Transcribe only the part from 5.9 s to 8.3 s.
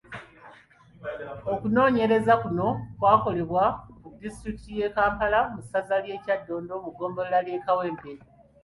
ly’eKyaddondo mu Ggombolola y’eKawempe.